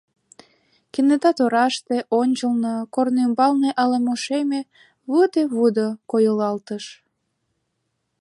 Кенета 0.93 1.31
тораште, 1.37 1.97
ончылно, 2.21 2.73
корно 2.93 3.19
ӱмбалне 3.27 3.69
ала-мо 3.81 4.15
шеме 4.25 4.61
«выде-вудо» 5.11 5.87
койылалтыш... 6.11 6.85